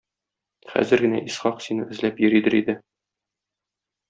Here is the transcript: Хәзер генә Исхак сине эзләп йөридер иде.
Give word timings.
Хәзер 0.71 1.03
генә 1.05 1.19
Исхак 1.31 1.61
сине 1.67 1.85
эзләп 1.97 2.25
йөридер 2.25 2.59
иде. 2.63 2.77